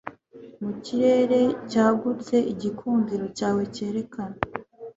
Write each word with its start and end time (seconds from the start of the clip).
mu 0.63 0.71
kirere 0.83 1.41
cyagutse 1.71 2.35
igikundiro 2.51 3.25
cyawe 3.37 3.63
cyerekana 3.75 4.37